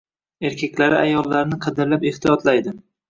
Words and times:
Erkaklari 0.47 0.97
ayollarini 1.01 1.59
qadrlab 1.67 2.07
ehtiyotlaydi. 2.13 2.75